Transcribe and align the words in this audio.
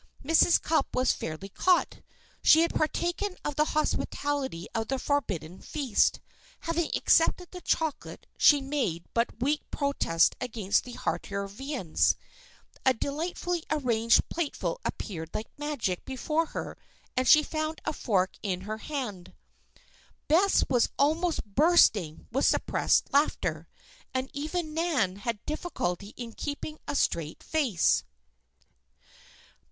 Mrs. 0.25 0.59
Cupp 0.59 0.95
was 0.95 1.13
fairly 1.13 1.49
caught. 1.49 2.01
She 2.41 2.61
had 2.61 2.73
partaken 2.73 3.37
of 3.45 3.55
the 3.55 3.65
hospitality 3.77 4.67
of 4.73 4.87
the 4.87 4.97
forbidden 4.97 5.61
feast. 5.61 6.19
Having 6.61 6.89
accepted 6.95 7.51
the 7.51 7.61
chocolate 7.61 8.25
she 8.35 8.61
made 8.61 9.05
but 9.13 9.39
weak 9.39 9.61
protest 9.69 10.35
against 10.41 10.85
the 10.85 10.93
heartier 10.93 11.45
viands. 11.45 12.15
A 12.83 12.95
delightfully 12.95 13.63
arranged 13.69 14.27
plateful 14.27 14.81
appeared 14.83 15.29
like 15.35 15.45
magic 15.55 16.03
before 16.03 16.47
her 16.47 16.79
and 17.15 17.27
she 17.27 17.43
found 17.43 17.79
a 17.85 17.93
fork 17.93 18.31
in 18.41 18.61
her 18.61 18.79
hand. 18.79 19.33
Bess 20.27 20.63
was 20.67 20.89
almost 20.97 21.45
bursting 21.45 22.25
with 22.31 22.45
suppressed 22.45 23.13
laughter, 23.13 23.67
and 24.15 24.31
even 24.33 24.73
Nan 24.73 25.17
had 25.17 25.45
difficulty 25.45 26.15
in 26.17 26.33
keeping 26.33 26.79
a 26.87 26.95
straight 26.95 27.43
face. 27.43 28.03